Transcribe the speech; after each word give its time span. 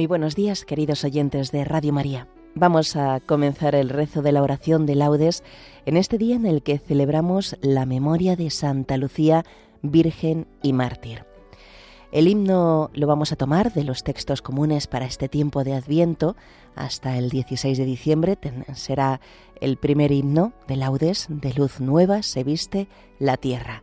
Muy 0.00 0.06
buenos 0.06 0.34
días, 0.34 0.64
queridos 0.64 1.04
oyentes 1.04 1.52
de 1.52 1.62
Radio 1.62 1.92
María. 1.92 2.26
Vamos 2.54 2.96
a 2.96 3.20
comenzar 3.20 3.74
el 3.74 3.90
rezo 3.90 4.22
de 4.22 4.32
la 4.32 4.42
oración 4.42 4.86
de 4.86 4.94
laudes 4.94 5.44
en 5.84 5.98
este 5.98 6.16
día 6.16 6.36
en 6.36 6.46
el 6.46 6.62
que 6.62 6.78
celebramos 6.78 7.58
la 7.60 7.84
memoria 7.84 8.34
de 8.34 8.48
Santa 8.48 8.96
Lucía, 8.96 9.44
Virgen 9.82 10.46
y 10.62 10.72
Mártir. 10.72 11.26
El 12.12 12.28
himno 12.28 12.88
lo 12.94 13.06
vamos 13.06 13.30
a 13.32 13.36
tomar 13.36 13.74
de 13.74 13.84
los 13.84 14.02
textos 14.02 14.40
comunes 14.40 14.86
para 14.86 15.04
este 15.04 15.28
tiempo 15.28 15.64
de 15.64 15.74
Adviento. 15.74 16.34
Hasta 16.76 17.18
el 17.18 17.28
16 17.28 17.76
de 17.76 17.84
diciembre 17.84 18.38
será 18.72 19.20
el 19.60 19.76
primer 19.76 20.12
himno 20.12 20.54
de 20.66 20.76
laudes 20.76 21.26
de 21.28 21.52
luz 21.52 21.78
nueva 21.78 22.22
se 22.22 22.42
viste 22.42 22.88
la 23.18 23.36
tierra. 23.36 23.82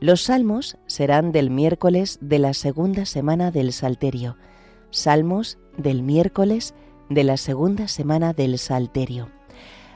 Los 0.00 0.22
salmos 0.22 0.76
serán 0.88 1.30
del 1.30 1.50
miércoles 1.50 2.18
de 2.20 2.40
la 2.40 2.52
segunda 2.52 3.06
semana 3.06 3.52
del 3.52 3.72
Salterio. 3.72 4.36
Salmos 4.92 5.58
del 5.78 6.02
miércoles 6.02 6.74
de 7.08 7.24
la 7.24 7.38
segunda 7.38 7.88
semana 7.88 8.34
del 8.34 8.58
Salterio. 8.58 9.30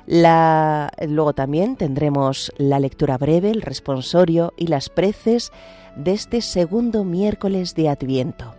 luego 0.06 1.34
también 1.34 1.76
tendremos 1.76 2.50
la 2.56 2.80
lectura 2.80 3.18
breve, 3.18 3.50
el 3.50 3.60
responsorio 3.60 4.54
y 4.56 4.68
las 4.68 4.88
preces 4.88 5.52
de 5.96 6.12
este 6.12 6.40
segundo 6.40 7.04
miércoles 7.04 7.74
de 7.74 7.90
Adviento. 7.90 8.54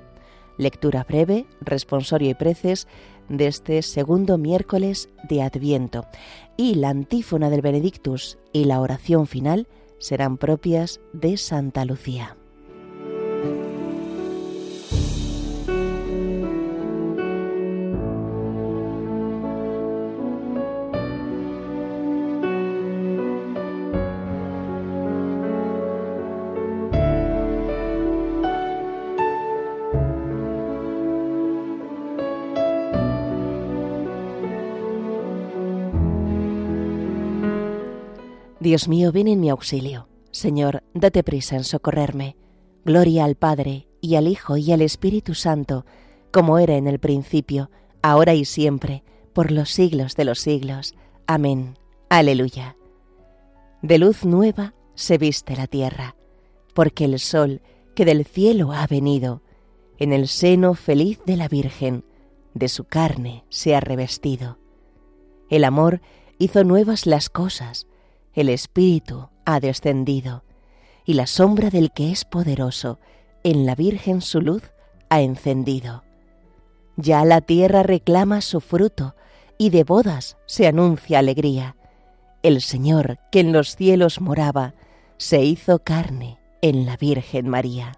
Lectura 0.59 1.03
breve, 1.03 1.47
responsorio 1.59 2.29
y 2.29 2.33
preces 2.35 2.87
de 3.29 3.47
este 3.47 3.81
segundo 3.81 4.37
miércoles 4.37 5.09
de 5.27 5.41
Adviento. 5.41 6.05
Y 6.55 6.75
la 6.75 6.89
antífona 6.89 7.49
del 7.49 7.61
Benedictus 7.61 8.37
y 8.53 8.65
la 8.65 8.79
oración 8.79 9.25
final 9.25 9.67
serán 9.97 10.37
propias 10.37 10.99
de 11.13 11.37
Santa 11.37 11.83
Lucía. 11.83 12.36
Dios 38.67 38.89
mío, 38.89 39.13
ven 39.13 39.29
en 39.29 39.39
mi 39.39 39.49
auxilio. 39.49 40.09
Señor, 40.31 40.83
date 40.93 41.23
prisa 41.23 41.55
en 41.55 41.63
socorrerme. 41.63 42.35
Gloria 42.83 43.23
al 43.23 43.35
Padre, 43.35 43.87
y 44.01 44.15
al 44.15 44.27
Hijo, 44.27 44.57
y 44.57 44.73
al 44.73 44.81
Espíritu 44.81 45.35
Santo, 45.35 45.85
como 46.33 46.59
era 46.59 46.75
en 46.75 46.85
el 46.85 46.99
principio, 46.99 47.71
ahora 48.01 48.33
y 48.33 48.43
siempre, 48.43 49.05
por 49.31 49.53
los 49.53 49.69
siglos 49.69 50.17
de 50.17 50.25
los 50.25 50.41
siglos. 50.41 50.95
Amén. 51.27 51.79
Aleluya. 52.09 52.75
De 53.81 53.99
luz 53.99 54.25
nueva 54.25 54.73
se 54.95 55.17
viste 55.17 55.55
la 55.55 55.67
tierra, 55.67 56.17
porque 56.73 57.05
el 57.05 57.19
sol 57.19 57.61
que 57.95 58.03
del 58.03 58.25
cielo 58.25 58.73
ha 58.73 58.85
venido, 58.85 59.43
en 59.97 60.11
el 60.11 60.27
seno 60.27 60.73
feliz 60.73 61.21
de 61.25 61.37
la 61.37 61.47
Virgen, 61.47 62.03
de 62.53 62.67
su 62.67 62.83
carne 62.83 63.45
se 63.47 63.77
ha 63.77 63.79
revestido. 63.79 64.59
El 65.49 65.63
amor 65.63 66.01
hizo 66.37 66.65
nuevas 66.65 67.05
las 67.05 67.29
cosas, 67.29 67.87
el 68.37 68.49
Espíritu 68.49 69.29
ha 69.45 69.59
descendido, 69.59 70.43
y 71.05 71.15
la 71.15 71.25
sombra 71.25 71.71
del 71.71 71.91
que 71.91 72.11
es 72.11 72.23
poderoso 72.23 72.99
en 73.43 73.65
la 73.65 73.73
Virgen 73.73 74.21
su 74.21 74.41
luz 74.41 74.61
ha 75.09 75.21
encendido. 75.21 76.03
Ya 76.97 77.25
la 77.25 77.41
tierra 77.41 77.81
reclama 77.81 78.41
su 78.41 78.61
fruto, 78.61 79.15
y 79.57 79.71
de 79.71 79.83
bodas 79.83 80.37
se 80.45 80.67
anuncia 80.67 81.17
alegría. 81.17 81.77
El 82.43 82.61
Señor, 82.61 83.17
que 83.31 83.39
en 83.39 83.53
los 83.53 83.75
cielos 83.75 84.21
moraba, 84.21 84.75
se 85.17 85.43
hizo 85.43 85.79
carne 85.79 86.37
en 86.61 86.85
la 86.85 86.95
Virgen 86.95 87.47
María. 87.49 87.93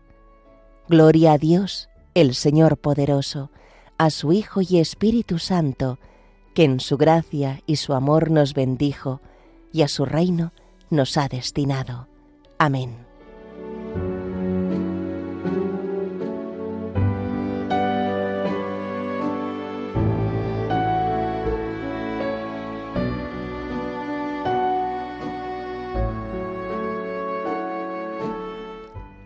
Gloria 0.88 1.34
a 1.34 1.38
Dios, 1.38 1.90
el 2.14 2.34
Señor 2.34 2.78
poderoso, 2.78 3.52
a 3.98 4.10
su 4.10 4.32
Hijo 4.32 4.62
y 4.62 4.80
Espíritu 4.80 5.38
Santo, 5.38 6.00
que 6.56 6.64
en 6.64 6.80
su 6.80 6.96
gracia 6.96 7.62
y 7.66 7.76
su 7.76 7.94
amor 7.94 8.32
nos 8.32 8.54
bendijo, 8.54 9.20
y 9.72 9.82
a 9.82 9.88
su 9.88 10.06
reino 10.06 10.52
nos 10.90 11.18
ha 11.18 11.28
destinado. 11.28 12.08
Amén. 12.58 12.98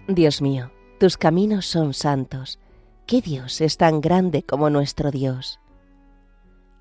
Dios 0.07 0.41
mío, 0.41 0.71
tus 0.99 1.17
caminos 1.17 1.65
son 1.65 1.93
santos. 1.93 2.59
¿Qué 3.07 3.21
Dios 3.21 3.61
es 3.61 3.77
tan 3.77 3.99
grande 3.99 4.43
como 4.43 4.69
nuestro 4.69 5.09
Dios? 5.09 5.59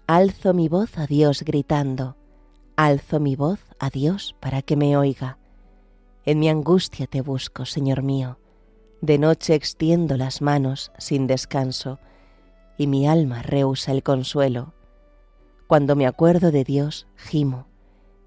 Alzo 0.07 0.53
mi 0.53 0.69
voz 0.69 0.99
a 0.99 1.07
Dios 1.07 1.43
gritando 1.43 2.17
Alzo 2.77 3.21
mi 3.21 3.37
voz 3.37 3.61
a 3.79 3.91
Dios 3.91 4.35
para 4.41 4.63
que 4.63 4.77
me 4.77 4.97
oiga. 4.97 5.39
En 6.25 6.39
mi 6.39 6.49
angustia 6.49 7.07
te 7.07 7.21
busco, 7.21 7.67
Señor 7.67 8.03
mío. 8.03 8.39
De 9.03 9.19
noche 9.19 9.55
extiendo 9.55 10.17
las 10.17 10.41
manos 10.41 10.91
sin 10.97 11.27
descanso, 11.27 11.99
y 12.79 12.87
mi 12.87 13.07
alma 13.07 13.43
rehúsa 13.43 13.93
el 13.93 14.03
consuelo. 14.03 14.73
Cuando 15.67 15.97
me 15.97 16.07
acuerdo 16.07 16.51
de 16.51 16.65
Dios, 16.65 17.07
gimo, 17.17 17.67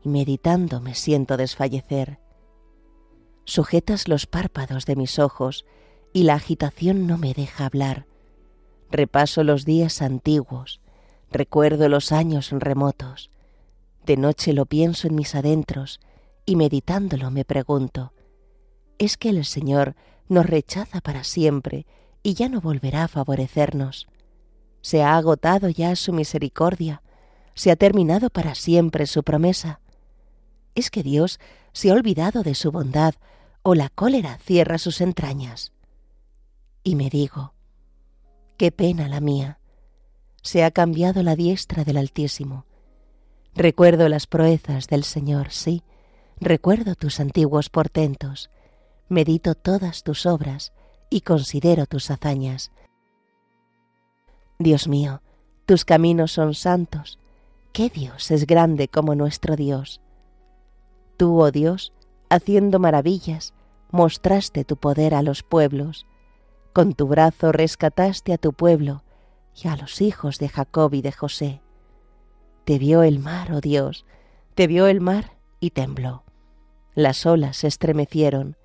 y 0.03 0.09
meditando 0.09 0.79
me 0.79 0.93
siento 0.93 1.37
desfallecer. 1.37 2.19
Sujetas 3.45 4.07
los 4.07 4.27
párpados 4.27 4.85
de 4.85 4.95
mis 4.95 5.17
ojos, 5.17 5.65
y 6.13 6.23
la 6.23 6.35
agitación 6.35 7.07
no 7.07 7.17
me 7.17 7.33
deja 7.33 7.65
hablar. 7.65 8.05
Repaso 8.91 9.43
los 9.43 9.65
días 9.65 10.01
antiguos, 10.01 10.81
recuerdo 11.31 11.89
los 11.89 12.11
años 12.11 12.51
remotos, 12.51 13.31
de 14.05 14.17
noche 14.17 14.53
lo 14.53 14.65
pienso 14.65 15.07
en 15.07 15.15
mis 15.15 15.35
adentros 15.35 15.99
y 16.45 16.55
meditándolo 16.55 17.31
me 17.31 17.43
pregunto, 17.43 18.13
¿es 18.97 19.17
que 19.17 19.29
el 19.29 19.43
Señor 19.45 19.95
nos 20.29 20.45
rechaza 20.45 21.01
para 21.01 21.23
siempre 21.23 21.85
y 22.23 22.35
ya 22.35 22.47
no 22.47 22.61
volverá 22.61 23.03
a 23.03 23.07
favorecernos? 23.07 24.07
¿Se 24.81 25.01
ha 25.03 25.17
agotado 25.17 25.69
ya 25.69 25.95
su 25.95 26.13
misericordia? 26.13 27.01
¿Se 27.55 27.71
ha 27.71 27.75
terminado 27.75 28.29
para 28.29 28.53
siempre 28.53 29.07
su 29.07 29.23
promesa? 29.23 29.79
¿Es 30.75 30.91
que 30.91 31.03
Dios 31.03 31.39
se 31.73 31.89
ha 31.89 31.93
olvidado 31.93 32.43
de 32.43 32.53
su 32.53 32.71
bondad 32.71 33.15
o 33.63 33.73
la 33.75 33.89
cólera 33.89 34.37
cierra 34.37 34.77
sus 34.77 35.01
entrañas? 35.01 35.71
Y 36.83 36.95
me 36.95 37.09
digo, 37.09 37.53
qué 38.57 38.71
pena 38.71 39.07
la 39.07 39.19
mía. 39.19 39.59
Se 40.43 40.63
ha 40.63 40.69
cambiado 40.69 41.23
la 41.23 41.35
diestra 41.35 41.83
del 41.83 41.97
Altísimo 41.97 42.65
Recuerdo 43.55 44.09
las 44.09 44.27
proezas 44.27 44.87
del 44.87 45.05
Señor, 45.05 45.47
sí, 45.49 45.81
recuerdo 46.41 46.95
tus 46.95 47.21
antiguos 47.21 47.69
portentos, 47.69 48.49
medito 49.07 49.55
todas 49.55 50.03
tus 50.03 50.25
obras 50.25 50.73
y 51.09 51.21
considero 51.21 51.85
tus 51.85 52.11
hazañas. 52.11 52.71
Dios 54.59 54.89
mío, 54.89 55.21
tus 55.65 55.85
caminos 55.85 56.33
son 56.33 56.53
santos. 56.53 57.17
¿Qué 57.71 57.89
Dios 57.89 58.29
es 58.29 58.45
grande 58.45 58.89
como 58.89 59.15
nuestro 59.15 59.55
Dios? 59.55 60.01
Tú, 61.15 61.39
oh 61.39 61.51
Dios, 61.51 61.93
haciendo 62.29 62.77
maravillas, 62.79 63.53
mostraste 63.89 64.65
tu 64.65 64.75
poder 64.75 65.13
a 65.13 65.21
los 65.21 65.43
pueblos. 65.43 66.05
Con 66.73 66.93
tu 66.93 67.07
brazo 67.07 67.53
rescataste 67.53 68.33
a 68.33 68.37
tu 68.37 68.51
pueblo 68.51 69.03
y 69.55 69.69
a 69.69 69.77
los 69.77 70.01
hijos 70.01 70.39
de 70.39 70.49
Jacob 70.49 70.93
y 70.93 71.01
de 71.01 71.13
José. 71.13 71.61
Te 72.65 72.79
vio 72.79 73.03
el 73.03 73.19
mar, 73.19 73.51
oh 73.51 73.61
Dios, 73.61 74.05
te 74.55 74.65
vio 74.65 74.87
el 74.87 74.99
mar 74.99 75.33
y 75.59 75.69
tembló. 75.69 76.23
Las 76.95 77.25
olas 77.25 77.57
se 77.57 77.67
estremecieron, 77.67 78.57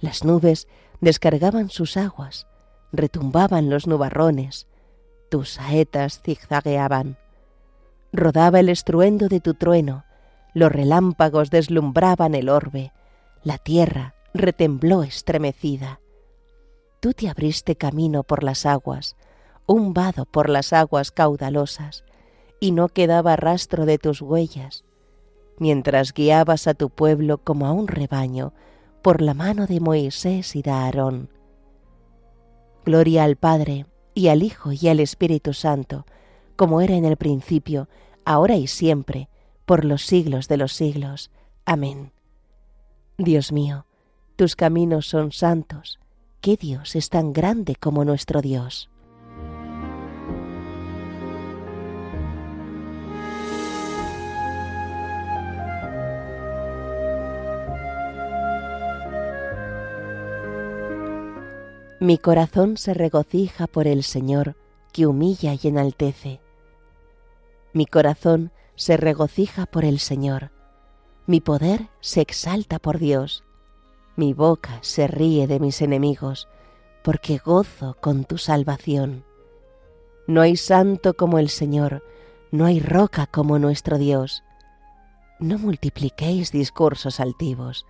las 0.00 0.24
nubes 0.24 0.66
descargaban 1.00 1.70
sus 1.70 1.96
aguas, 1.96 2.48
retumbaban 2.90 3.70
los 3.70 3.86
nubarrones, 3.86 4.66
tus 5.30 5.50
saetas 5.50 6.20
zigzagueaban. 6.22 7.18
Rodaba 8.12 8.58
el 8.58 8.68
estruendo 8.68 9.28
de 9.28 9.40
tu 9.40 9.54
trueno, 9.54 10.04
los 10.52 10.72
relámpagos 10.72 11.50
deslumbraban 11.50 12.34
el 12.34 12.48
orbe, 12.48 12.92
la 13.44 13.58
tierra 13.58 14.14
retembló 14.34 15.04
estremecida. 15.04 16.00
Tú 16.98 17.12
te 17.12 17.28
abriste 17.28 17.76
camino 17.76 18.24
por 18.24 18.42
las 18.42 18.66
aguas, 18.66 19.16
un 19.66 19.94
vado 19.94 20.24
por 20.24 20.48
las 20.48 20.72
aguas 20.72 21.12
caudalosas, 21.12 22.02
y 22.60 22.72
no 22.72 22.88
quedaba 22.88 23.36
rastro 23.36 23.86
de 23.86 23.98
tus 23.98 24.20
huellas, 24.22 24.84
mientras 25.58 26.12
guiabas 26.12 26.66
a 26.66 26.74
tu 26.74 26.90
pueblo 26.90 27.38
como 27.38 27.66
a 27.66 27.72
un 27.72 27.88
rebaño 27.88 28.52
por 29.02 29.22
la 29.22 29.34
mano 29.34 29.66
de 29.66 29.80
Moisés 29.80 30.54
y 30.54 30.62
de 30.62 30.70
Aarón. 30.70 31.30
Gloria 32.84 33.24
al 33.24 33.36
Padre, 33.36 33.86
y 34.14 34.28
al 34.28 34.42
Hijo 34.42 34.72
y 34.72 34.88
al 34.88 35.00
Espíritu 35.00 35.54
Santo, 35.54 36.04
como 36.56 36.80
era 36.80 36.94
en 36.94 37.04
el 37.04 37.16
principio, 37.16 37.88
ahora 38.24 38.56
y 38.56 38.66
siempre, 38.66 39.28
por 39.64 39.84
los 39.84 40.02
siglos 40.02 40.48
de 40.48 40.56
los 40.58 40.74
siglos. 40.74 41.30
Amén. 41.64 42.12
Dios 43.16 43.52
mío, 43.52 43.86
tus 44.36 44.56
caminos 44.56 45.06
son 45.06 45.32
santos. 45.32 45.98
¿Qué 46.40 46.56
Dios 46.56 46.96
es 46.96 47.08
tan 47.08 47.32
grande 47.32 47.76
como 47.76 48.04
nuestro 48.04 48.40
Dios? 48.40 48.90
Mi 62.02 62.16
corazón 62.16 62.78
se 62.78 62.94
regocija 62.94 63.66
por 63.66 63.86
el 63.86 64.04
Señor, 64.04 64.56
que 64.90 65.06
humilla 65.06 65.52
y 65.52 65.68
enaltece. 65.68 66.40
Mi 67.74 67.84
corazón 67.84 68.52
se 68.74 68.96
regocija 68.96 69.66
por 69.66 69.84
el 69.84 69.98
Señor, 69.98 70.50
mi 71.26 71.42
poder 71.42 71.90
se 72.00 72.22
exalta 72.22 72.78
por 72.78 72.98
Dios, 72.98 73.44
mi 74.16 74.32
boca 74.32 74.78
se 74.80 75.08
ríe 75.08 75.46
de 75.46 75.60
mis 75.60 75.82
enemigos, 75.82 76.48
porque 77.04 77.36
gozo 77.36 77.98
con 78.00 78.24
tu 78.24 78.38
salvación. 78.38 79.22
No 80.26 80.40
hay 80.40 80.56
santo 80.56 81.12
como 81.12 81.38
el 81.38 81.50
Señor, 81.50 82.02
no 82.50 82.64
hay 82.64 82.80
roca 82.80 83.26
como 83.26 83.58
nuestro 83.58 83.98
Dios. 83.98 84.42
No 85.38 85.58
multipliquéis 85.58 86.50
discursos 86.50 87.20
altivos, 87.20 87.84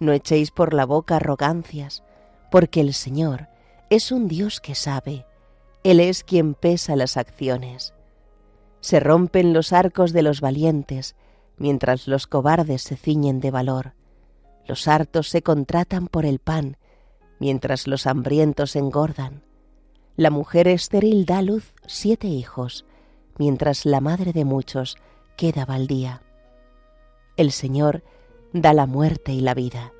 no 0.00 0.10
echéis 0.12 0.50
por 0.50 0.74
la 0.74 0.86
boca 0.86 1.16
arrogancias, 1.16 2.02
porque 2.54 2.80
el 2.80 2.94
Señor 2.94 3.48
es 3.90 4.12
un 4.12 4.28
Dios 4.28 4.60
que 4.60 4.76
sabe, 4.76 5.26
Él 5.82 5.98
es 5.98 6.22
quien 6.22 6.54
pesa 6.54 6.94
las 6.94 7.16
acciones. 7.16 7.94
Se 8.80 9.00
rompen 9.00 9.52
los 9.52 9.72
arcos 9.72 10.12
de 10.12 10.22
los 10.22 10.40
valientes, 10.40 11.16
mientras 11.56 12.06
los 12.06 12.28
cobardes 12.28 12.82
se 12.82 12.94
ciñen 12.94 13.40
de 13.40 13.50
valor. 13.50 13.94
Los 14.68 14.86
hartos 14.86 15.30
se 15.30 15.42
contratan 15.42 16.06
por 16.06 16.24
el 16.24 16.38
pan, 16.38 16.76
mientras 17.40 17.88
los 17.88 18.06
hambrientos 18.06 18.76
engordan. 18.76 19.42
La 20.14 20.30
mujer 20.30 20.68
estéril 20.68 21.26
da 21.26 21.42
luz 21.42 21.74
siete 21.88 22.28
hijos, 22.28 22.86
mientras 23.36 23.84
la 23.84 24.00
madre 24.00 24.32
de 24.32 24.44
muchos 24.44 24.96
queda 25.36 25.64
baldía. 25.64 26.22
El 27.36 27.50
Señor 27.50 28.04
da 28.52 28.72
la 28.74 28.86
muerte 28.86 29.32
y 29.32 29.40
la 29.40 29.54
vida, 29.54 29.92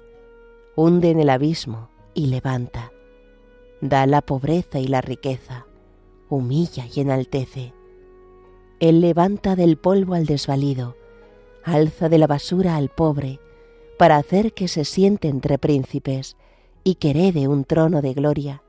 hunde 0.77 1.11
en 1.11 1.19
el 1.19 1.31
abismo 1.31 1.93
y 2.15 2.27
levanta, 2.27 2.93
da 3.81 4.07
la 4.07 4.23
pobreza 4.23 4.79
y 4.79 4.87
la 4.87 5.01
riqueza, 5.01 5.67
humilla 6.29 6.87
y 6.93 7.01
enaltece. 7.01 7.73
Él 8.81 9.01
levanta 9.01 9.57
del 9.57 9.77
polvo 9.77 10.15
al 10.15 10.27
desvalido, 10.27 10.97
alza 11.65 12.09
de 12.09 12.19
la 12.19 12.27
basura 12.27 12.77
al 12.77 12.89
pobre, 12.89 13.41
para 13.99 14.17
hacer 14.17 14.53
que 14.53 14.69
se 14.69 14.85
siente 14.85 15.29
entre 15.29 15.59
príncipes 15.59 16.37
y 16.83 16.97
que 16.97 17.11
herede 17.11 17.49
un 17.49 17.65
trono 17.65 18.03
de 18.03 18.15
gloria, 18.15 18.63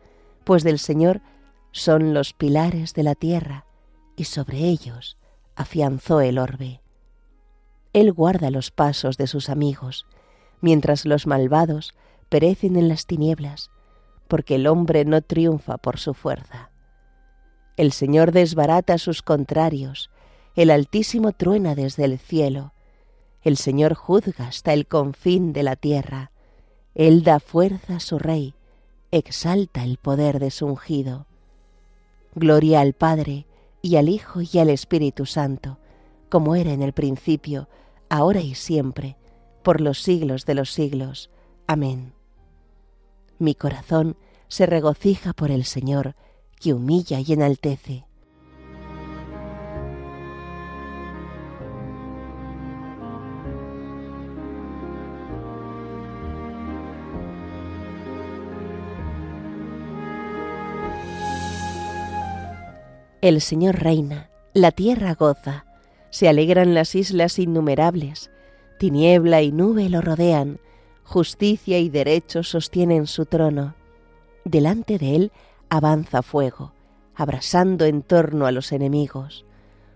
pues 0.43 0.63
del 0.63 0.79
Señor 0.79 1.21
son 1.71 2.13
los 2.13 2.33
pilares 2.33 2.93
de 2.93 3.03
la 3.03 3.15
tierra, 3.15 3.65
y 4.15 4.25
sobre 4.25 4.59
ellos 4.59 5.17
afianzó 5.55 6.21
el 6.21 6.37
orbe. 6.37 6.81
Él 7.93 8.11
guarda 8.13 8.49
los 8.49 8.71
pasos 8.71 9.17
de 9.17 9.27
sus 9.27 9.49
amigos, 9.49 10.05
mientras 10.61 11.05
los 11.05 11.27
malvados 11.27 11.93
perecen 12.29 12.75
en 12.75 12.87
las 12.87 13.05
tinieblas, 13.05 13.71
porque 14.27 14.55
el 14.55 14.67
hombre 14.67 15.05
no 15.05 15.21
triunfa 15.21 15.77
por 15.77 15.99
su 15.99 16.13
fuerza. 16.13 16.71
El 17.77 17.91
Señor 17.91 18.31
desbarata 18.31 18.93
a 18.93 18.97
sus 18.97 19.21
contrarios, 19.21 20.09
el 20.55 20.71
Altísimo 20.71 21.33
truena 21.33 21.75
desde 21.75 22.05
el 22.05 22.17
cielo, 22.17 22.73
el 23.41 23.57
Señor 23.57 23.93
juzga 23.93 24.47
hasta 24.47 24.73
el 24.73 24.87
confín 24.87 25.53
de 25.53 25.63
la 25.63 25.75
tierra, 25.75 26.31
Él 26.95 27.23
da 27.23 27.39
fuerza 27.39 27.97
a 27.97 27.99
su 27.99 28.17
Rey, 28.17 28.55
exalta 29.11 29.83
el 29.83 29.97
poder 29.97 30.39
de 30.39 30.49
su 30.49 30.65
ungido. 30.65 31.27
Gloria 32.33 32.79
al 32.81 32.93
Padre, 32.93 33.45
y 33.81 33.97
al 33.97 34.09
Hijo, 34.09 34.41
y 34.41 34.57
al 34.57 34.69
Espíritu 34.69 35.27
Santo, 35.27 35.77
como 36.29 36.55
era 36.55 36.73
en 36.73 36.81
el 36.81 36.93
principio, 36.93 37.69
ahora 38.09 38.41
y 38.41 38.55
siempre, 38.55 39.15
por 39.61 39.79
los 39.79 40.01
siglos 40.01 40.45
de 40.45 40.55
los 40.55 40.71
siglos. 40.71 41.29
Amén. 41.67 42.13
Mi 43.39 43.55
corazón 43.55 44.15
se 44.47 44.65
regocija 44.65 45.33
por 45.33 45.51
el 45.51 45.65
Señor, 45.65 46.15
que 46.59 46.73
humilla 46.73 47.19
y 47.19 47.33
enaltece. 47.33 48.05
El 63.21 63.41
Señor 63.41 63.79
reina, 63.79 64.29
la 64.53 64.71
tierra 64.71 65.15
goza, 65.15 65.65
se 66.11 66.29
alegran 66.29 66.75
las 66.75 66.93
islas 66.93 67.39
innumerables, 67.39 68.29
tiniebla 68.77 69.41
y 69.41 69.51
nube 69.51 69.89
lo 69.89 70.01
rodean, 70.01 70.59
justicia 71.05 71.79
y 71.79 71.89
derecho 71.89 72.43
sostienen 72.43 73.07
su 73.07 73.25
trono. 73.25 73.75
Delante 74.43 74.97
de 74.97 75.15
él 75.15 75.31
avanza 75.69 76.21
fuego, 76.23 76.73
abrasando 77.13 77.85
en 77.85 78.01
torno 78.01 78.47
a 78.47 78.51
los 78.51 78.71
enemigos. 78.71 79.45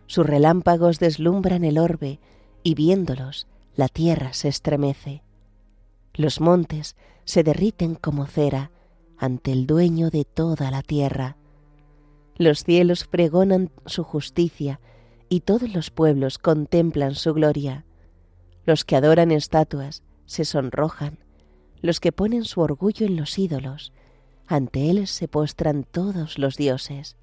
Sus 0.05 0.25
relámpagos 0.25 0.99
deslumbran 0.99 1.63
el 1.63 1.77
orbe, 1.77 2.19
y 2.63 2.75
viéndolos 2.75 3.47
la 3.75 3.87
tierra 3.87 4.33
se 4.33 4.49
estremece. 4.49 5.23
Los 6.13 6.41
montes 6.41 6.95
se 7.25 7.43
derriten 7.43 7.95
como 7.95 8.25
cera 8.25 8.71
ante 9.17 9.51
el 9.51 9.67
dueño 9.67 10.09
de 10.09 10.25
toda 10.25 10.71
la 10.71 10.81
tierra. 10.81 11.37
Los 12.35 12.63
cielos 12.63 13.05
pregonan 13.07 13.71
su 13.85 14.03
justicia 14.03 14.79
y 15.27 15.41
todos 15.41 15.73
los 15.73 15.91
pueblos 15.91 16.37
contemplan 16.37 17.15
su 17.15 17.33
gloria. 17.33 17.85
Los 18.65 18.85
que 18.85 18.95
adoran 18.95 19.31
estatuas 19.31 20.03
se 20.29 20.45
sonrojan, 20.45 21.17
los 21.81 22.00
que 22.00 22.12
ponen 22.12 22.45
su 22.45 22.62
orgullo 22.62 23.07
en 23.07 23.15
los 23.15 23.39
ídolos, 23.39 23.91
ante 24.45 24.91
él 24.91 25.07
se 25.07 25.27
postran 25.27 25.83
todos 25.83 26.38
los 26.38 26.55
dioses. 26.55 27.17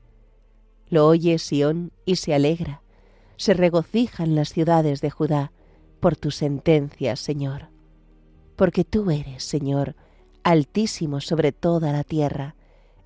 Lo 0.89 1.07
oye 1.07 1.39
Sión 1.39 1.93
y 2.05 2.17
se 2.17 2.35
alegra, 2.35 2.83
se 3.37 3.55
regocijan 3.55 4.35
las 4.35 4.49
ciudades 4.49 5.01
de 5.03 5.11
Judá 5.11 5.53
por 6.01 6.17
tu 6.17 6.33
sentencia, 6.33 7.15
Señor. 7.15 7.69
Porque 8.57 8.83
tú 8.83 9.13
eres, 9.13 9.45
Señor, 9.45 9.95
altísimo 10.43 11.21
sobre 11.21 11.53
toda 11.53 11.93
la 11.93 12.03
tierra, 12.03 12.57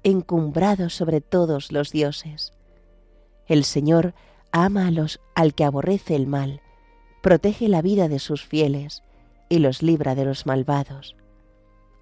encumbrado 0.03 0.89
sobre 0.89 1.21
todos 1.21 1.73
los 1.73 1.93
dioses. 1.93 2.55
El 3.47 3.65
Señor 3.65 4.15
ama 4.51 4.87
a 4.87 4.91
los 4.91 5.21
al 5.35 5.53
que 5.53 5.65
aborrece 5.65 6.17
el 6.17 6.27
mal, 6.27 6.63
protege 7.21 7.69
la 7.69 7.83
vida 7.83 8.09
de 8.09 8.19
sus 8.19 8.47
fieles, 8.47 9.03
y 9.51 9.59
los 9.59 9.83
libra 9.83 10.15
de 10.15 10.25
los 10.25 10.47
malvados. 10.47 11.17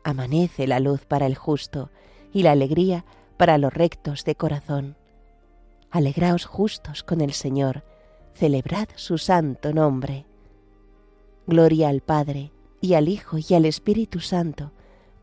Amanece 0.05 0.69
la 0.69 0.78
luz 0.78 1.05
para 1.05 1.26
el 1.26 1.35
justo 1.35 1.90
y 2.33 2.45
la 2.45 2.52
alegría 2.52 3.05
para 3.37 3.59
los 3.59 3.73
rectos 3.73 4.25
de 4.25 4.37
corazón. 4.37 4.97
Alegraos 5.90 6.45
justos 6.45 7.02
con 7.02 7.21
el 7.21 7.33
Señor, 7.33 7.83
celebrad 8.35 8.88
su 8.95 9.19
santo 9.19 9.73
nombre. 9.73 10.26
Gloria 11.47 11.88
al 11.88 12.02
Padre, 12.02 12.52
y 12.81 12.95
al 12.95 13.09
Hijo, 13.09 13.38
y 13.38 13.55
al 13.55 13.64
Espíritu 13.64 14.21
Santo, 14.21 14.71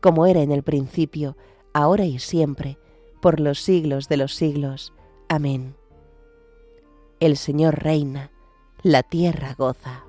como 0.00 0.26
era 0.26 0.42
en 0.42 0.50
el 0.50 0.64
principio, 0.64 1.36
ahora 1.72 2.04
y 2.04 2.18
siempre, 2.18 2.78
por 3.22 3.38
los 3.38 3.60
siglos 3.60 4.08
de 4.08 4.16
los 4.16 4.34
siglos. 4.34 4.92
Amén. 5.28 5.76
El 7.20 7.36
Señor 7.36 7.82
reina, 7.82 8.32
la 8.82 9.02
tierra 9.02 9.54
goza. 9.56 10.05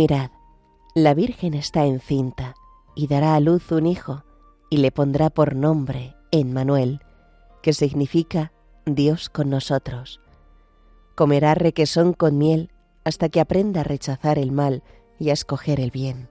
Mirad, 0.00 0.30
la 0.94 1.12
Virgen 1.12 1.52
está 1.52 1.84
encinta 1.84 2.54
y 2.94 3.06
dará 3.06 3.34
a 3.34 3.40
luz 3.40 3.70
un 3.70 3.84
hijo 3.84 4.24
y 4.70 4.78
le 4.78 4.92
pondrá 4.92 5.28
por 5.28 5.54
nombre 5.54 6.16
Emmanuel, 6.30 7.00
que 7.62 7.74
significa 7.74 8.50
Dios 8.86 9.28
con 9.28 9.50
nosotros. 9.50 10.22
Comerá 11.16 11.54
requesón 11.54 12.14
con 12.14 12.38
miel 12.38 12.70
hasta 13.04 13.28
que 13.28 13.40
aprenda 13.40 13.82
a 13.82 13.84
rechazar 13.84 14.38
el 14.38 14.52
mal 14.52 14.82
y 15.18 15.28
a 15.28 15.34
escoger 15.34 15.80
el 15.80 15.90
bien. 15.90 16.30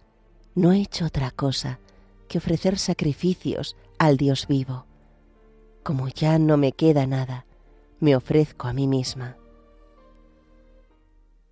no 0.55 0.71
he 0.71 0.81
hecho 0.81 1.05
otra 1.05 1.31
cosa 1.31 1.79
que 2.27 2.37
ofrecer 2.37 2.77
sacrificios 2.77 3.75
al 3.97 4.17
Dios 4.17 4.47
vivo. 4.47 4.85
Como 5.83 6.07
ya 6.07 6.39
no 6.39 6.57
me 6.57 6.71
queda 6.73 7.07
nada, 7.07 7.45
me 7.99 8.15
ofrezco 8.15 8.67
a 8.67 8.73
mí 8.73 8.87
misma. 8.87 9.37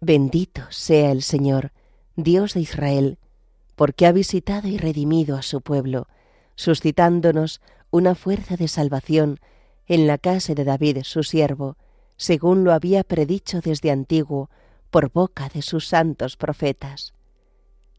Bendito 0.01 0.61
sea 0.69 1.11
el 1.11 1.23
Señor, 1.23 1.71
Dios 2.15 2.53
de 2.53 2.61
Israel, 2.61 3.17
porque 3.75 4.05
ha 4.05 4.11
visitado 4.11 4.67
y 4.67 4.77
redimido 4.77 5.35
a 5.35 5.41
su 5.41 5.61
pueblo, 5.61 6.07
suscitándonos 6.55 7.61
una 7.91 8.15
fuerza 8.15 8.55
de 8.55 8.67
salvación 8.67 9.39
en 9.87 10.07
la 10.07 10.17
casa 10.17 10.53
de 10.53 10.63
David 10.63 10.99
su 11.03 11.23
siervo, 11.23 11.77
según 12.17 12.63
lo 12.63 12.73
había 12.73 13.03
predicho 13.03 13.61
desde 13.61 13.91
antiguo 13.91 14.49
por 14.89 15.11
boca 15.11 15.49
de 15.49 15.61
sus 15.61 15.87
santos 15.87 16.35
profetas. 16.37 17.13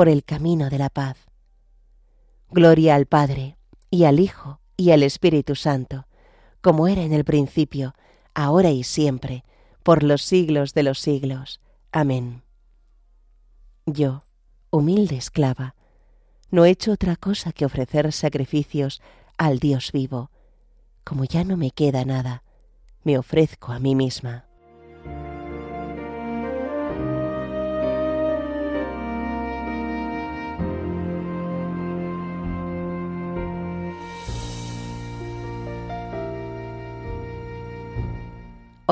por 0.00 0.08
el 0.08 0.24
camino 0.24 0.70
de 0.70 0.78
la 0.78 0.88
paz. 0.88 1.18
Gloria 2.48 2.94
al 2.94 3.04
Padre, 3.04 3.58
y 3.90 4.04
al 4.04 4.18
Hijo, 4.18 4.58
y 4.78 4.92
al 4.92 5.02
Espíritu 5.02 5.56
Santo, 5.56 6.06
como 6.62 6.88
era 6.88 7.02
en 7.02 7.12
el 7.12 7.22
principio, 7.22 7.94
ahora 8.32 8.70
y 8.70 8.82
siempre, 8.82 9.44
por 9.82 10.02
los 10.02 10.22
siglos 10.22 10.72
de 10.72 10.84
los 10.84 11.00
siglos. 11.00 11.60
Amén. 11.92 12.40
Yo, 13.84 14.24
humilde 14.70 15.18
esclava, 15.18 15.74
no 16.50 16.64
he 16.64 16.70
hecho 16.70 16.92
otra 16.92 17.16
cosa 17.16 17.52
que 17.52 17.66
ofrecer 17.66 18.10
sacrificios 18.10 19.02
al 19.36 19.58
Dios 19.58 19.92
vivo. 19.92 20.30
Como 21.04 21.24
ya 21.24 21.44
no 21.44 21.58
me 21.58 21.72
queda 21.72 22.06
nada, 22.06 22.42
me 23.04 23.18
ofrezco 23.18 23.70
a 23.70 23.78
mí 23.78 23.94
misma. 23.94 24.46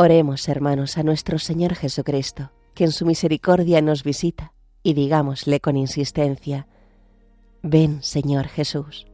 Oremos, 0.01 0.49
hermanos, 0.49 0.97
a 0.97 1.03
nuestro 1.03 1.41
Señor 1.41 1.75
Jesucristo, 1.75 2.53
que 2.73 2.85
en 2.85 2.93
su 2.93 3.05
misericordia 3.05 3.83
nos 3.83 4.05
visita, 4.05 4.53
y 4.85 4.95
digámosle 4.95 5.59
con 5.59 5.77
insistencia, 5.77 6.69
Ven, 7.65 8.01
Señor 8.05 8.47
Jesús. 8.47 9.09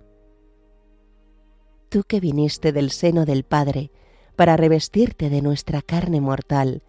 Tú 1.89 2.03
que 2.07 2.21
viniste 2.21 2.71
del 2.71 2.91
seno 2.91 3.25
del 3.25 3.45
Padre 3.45 3.93
para 4.37 4.59
revestirte 4.59 5.31
de 5.31 5.41
nuestra 5.41 5.81
carne 5.81 6.21
mortal, 6.21 6.83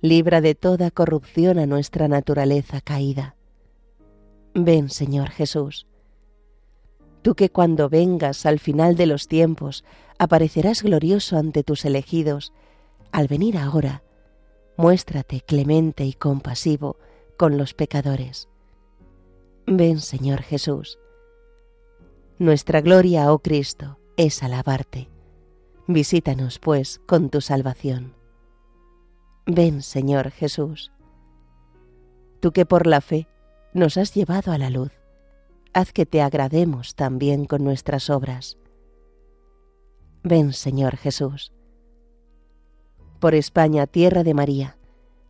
libra 0.00 0.40
de 0.40 0.54
toda 0.54 0.90
corrupción 0.90 1.58
a 1.58 1.66
nuestra 1.66 2.08
naturaleza 2.08 2.80
caída. 2.80 3.36
Ven, 4.54 4.88
Señor 4.88 5.28
Jesús. 5.28 5.86
Tú 7.20 7.34
que 7.34 7.50
cuando 7.50 7.90
vengas 7.90 8.46
al 8.46 8.58
final 8.58 8.96
de 8.96 9.04
los 9.04 9.28
tiempos 9.28 9.84
aparecerás 10.18 10.82
glorioso 10.82 11.36
ante 11.36 11.62
tus 11.62 11.84
elegidos, 11.84 12.54
al 13.12 13.28
venir 13.28 13.56
ahora, 13.56 14.02
muéstrate 14.76 15.40
clemente 15.40 16.04
y 16.04 16.12
compasivo 16.12 16.96
con 17.36 17.58
los 17.58 17.74
pecadores. 17.74 18.48
Ven, 19.66 20.00
Señor 20.00 20.42
Jesús. 20.42 20.98
Nuestra 22.38 22.80
gloria, 22.80 23.32
oh 23.32 23.40
Cristo, 23.40 23.98
es 24.16 24.42
alabarte. 24.42 25.08
Visítanos, 25.86 26.58
pues, 26.58 27.00
con 27.06 27.30
tu 27.30 27.40
salvación. 27.40 28.14
Ven, 29.46 29.82
Señor 29.82 30.30
Jesús. 30.30 30.92
Tú 32.40 32.52
que 32.52 32.66
por 32.66 32.86
la 32.86 33.00
fe 33.00 33.26
nos 33.74 33.96
has 33.96 34.14
llevado 34.14 34.52
a 34.52 34.58
la 34.58 34.70
luz, 34.70 34.92
haz 35.72 35.92
que 35.92 36.06
te 36.06 36.22
agrademos 36.22 36.94
también 36.94 37.46
con 37.46 37.64
nuestras 37.64 38.10
obras. 38.10 38.58
Ven, 40.22 40.52
Señor 40.52 40.96
Jesús 40.96 41.52
por 43.18 43.34
España, 43.34 43.86
tierra 43.86 44.22
de 44.22 44.34
María, 44.34 44.76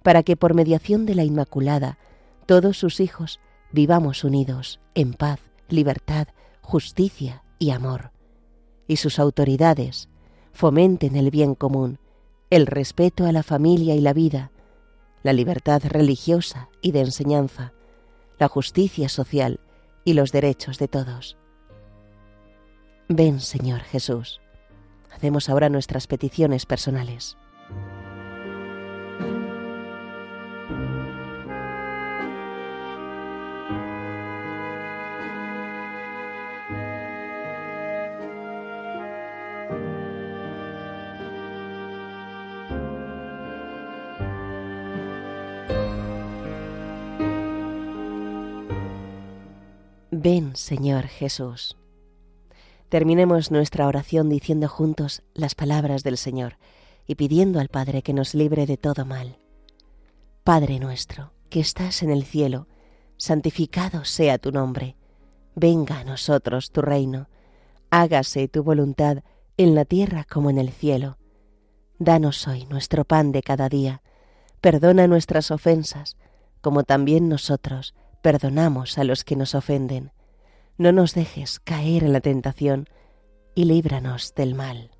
para 0.03 0.23
que 0.23 0.37
por 0.37 0.55
mediación 0.55 1.07
de 1.07 1.15
la 1.15 1.25
Inmaculada 1.25 1.99
todos 2.47 2.79
sus 2.79 3.01
hijos 3.01 3.41
vivamos 3.73 4.25
unidos 4.25 4.81
en 4.95 5.13
paz, 5.13 5.41
libertad, 5.69 6.29
justicia 6.63 7.43
y 7.59 7.71
amor, 7.71 8.13
y 8.87 8.97
sus 8.97 9.19
autoridades 9.19 10.09
fomenten 10.53 11.17
el 11.17 11.31
bien 11.31 11.55
común, 11.55 11.99
el 12.51 12.67
respeto 12.67 13.27
a 13.27 13.33
la 13.33 13.43
familia 13.43 13.95
y 13.95 14.01
la 14.01 14.13
vida, 14.13 14.51
la 15.23 15.33
libertad 15.33 15.83
religiosa 15.85 16.69
y 16.81 16.93
de 16.93 17.01
enseñanza, 17.01 17.73
la 18.39 18.49
justicia 18.49 19.09
social 19.09 19.61
y 20.05 20.15
los 20.15 20.33
derechos 20.33 20.79
de 20.79 20.89
todos. 20.89 21.37
Ven, 23.09 23.41
Señor 23.41 23.81
Jesús. 23.81 24.41
Hacemos 25.11 25.49
ahora 25.49 25.69
nuestras 25.69 26.07
peticiones 26.07 26.67
personales. 26.67 27.37
Ven, 50.21 50.57
Señor 50.57 51.07
Jesús. 51.07 51.77
Terminemos 52.89 53.53
nuestra 53.53 53.87
oración 53.87 54.29
diciendo 54.29 54.67
juntos 54.67 55.23
las 55.33 55.55
palabras 55.55 56.03
del 56.03 56.17
Señor 56.17 56.59
y 57.07 57.15
pidiendo 57.15 57.61
al 57.61 57.69
Padre 57.69 58.03
que 58.03 58.13
nos 58.13 58.35
libre 58.35 58.67
de 58.67 58.77
todo 58.77 59.05
mal. 59.05 59.39
Padre 60.43 60.81
nuestro, 60.81 61.31
que 61.51 61.61
estás 61.61 62.03
en 62.03 62.11
el 62.11 62.25
cielo, 62.25 62.67
santificado 63.17 64.05
sea 64.05 64.39
tu 64.39 64.51
nombre. 64.51 64.97
Venga 65.55 66.01
a 66.01 66.05
nosotros 66.05 66.73
tu 66.73 66.83
reino. 66.83 67.29
Hágase 67.91 68.49
tu 68.49 68.65
voluntad 68.65 69.19
en 69.57 69.77
la 69.77 69.85
tierra 69.85 70.27
como 70.29 70.51
en 70.51 70.59
el 70.59 70.73
cielo. 70.73 71.17
Danos 72.01 72.49
hoy 72.49 72.67
nuestro 72.67 73.05
pan 73.05 73.31
de 73.31 73.45
cada 73.45 73.69
día. 73.69 74.03
Perdona 74.61 75.07
nuestras 75.07 75.53
ofensas, 75.53 76.17
como 76.61 76.83
también 76.83 77.29
nosotros 77.29 77.95
perdonamos 78.23 78.99
a 78.99 79.05
los 79.05 79.25
que 79.25 79.37
nos 79.37 79.55
ofenden. 79.55 80.13
no 80.77 80.93
nos 80.93 81.15
dejes 81.15 81.59
caer 81.59 82.05
en 82.05 82.13
la 82.13 82.21
tentación 82.21 82.89
y 83.57 83.65
líbranos 83.65 84.33
del 84.37 84.55
mal. 84.55 84.93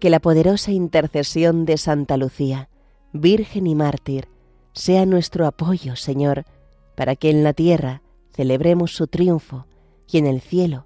Que 0.00 0.08
la 0.08 0.20
poderosa 0.20 0.72
intercesión 0.72 1.66
de 1.66 1.76
Santa 1.76 2.16
Lucía, 2.16 2.70
Virgen 3.12 3.66
y 3.66 3.74
mártir, 3.74 4.28
sea 4.72 5.04
nuestro 5.04 5.46
apoyo, 5.46 5.96
Señor, 5.96 6.44
para 6.96 7.16
que 7.16 7.28
en 7.28 7.44
la 7.44 7.52
tierra 7.52 8.02
celebremos 8.32 8.94
su 8.94 9.06
triunfo 9.06 9.66
y 10.06 10.18
en 10.18 10.26
el 10.26 10.40
cielo 10.40 10.85